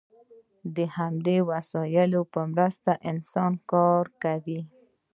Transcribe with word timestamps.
د 0.75 0.77
همدې 0.97 1.37
وسایلو 1.49 2.21
په 2.33 2.41
مرسته 2.53 2.91
انسانانو 3.11 3.63
کار 3.71 4.05
کاوه. 4.21 4.59